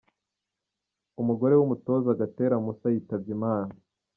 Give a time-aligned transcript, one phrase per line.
[1.21, 3.71] Umugore w’umutoza Gatera Moussa yitabye Imana.